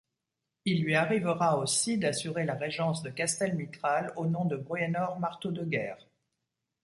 [0.65, 6.07] Il lui arrivera aussi d'assurer la régence de Castelmithral au nom de Bruenor Marteaudeguerre.